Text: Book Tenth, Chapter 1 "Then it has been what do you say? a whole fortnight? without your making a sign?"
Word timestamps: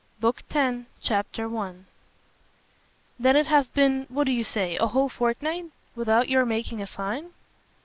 Book 0.19 0.41
Tenth, 0.49 0.87
Chapter 0.99 1.47
1 1.47 1.85
"Then 3.19 3.35
it 3.35 3.45
has 3.45 3.69
been 3.69 4.07
what 4.09 4.23
do 4.23 4.31
you 4.31 4.43
say? 4.43 4.75
a 4.77 4.87
whole 4.87 5.09
fortnight? 5.09 5.65
without 5.95 6.27
your 6.27 6.43
making 6.43 6.81
a 6.81 6.87
sign?" 6.87 7.33